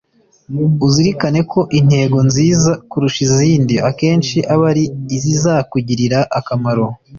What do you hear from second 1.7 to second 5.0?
intego nziza kurusha izindi akenshi aba ari